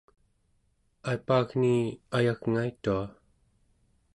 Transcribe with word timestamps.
aipaagni 1.09 1.75
ayagngaitua 2.17 3.05